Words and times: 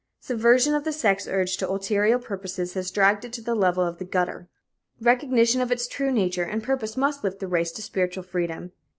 Subversion 0.19 0.73
of 0.73 0.83
the 0.83 0.91
sex 0.91 1.27
urge 1.27 1.57
to 1.57 1.69
ulterior 1.69 2.17
purposes 2.17 2.73
has 2.73 2.89
dragged 2.89 3.23
it 3.23 3.31
to 3.33 3.41
the 3.43 3.53
level 3.53 3.83
of 3.85 3.99
the 3.99 4.03
gutter. 4.03 4.49
Recognition 4.99 5.61
of 5.61 5.71
its 5.71 5.87
true 5.87 6.11
nature 6.11 6.41
and 6.41 6.63
purpose 6.63 6.97
must 6.97 7.23
lift 7.23 7.39
the 7.39 7.47
race 7.47 7.71
to 7.73 7.83
spiritual 7.83 8.23
freedom. 8.23 8.71